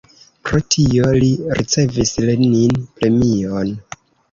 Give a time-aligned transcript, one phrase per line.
[0.47, 1.29] Pro tio li
[1.59, 3.73] ricevis Lenin-premion.